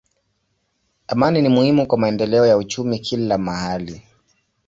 [1.07, 4.01] Amani ni muhimu kwa maendeleo ya uchumi kila mahali.